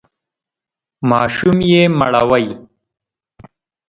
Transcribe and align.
ماشوم 1.09 1.57
یې 1.71 1.81
مړوئ! 1.97 2.47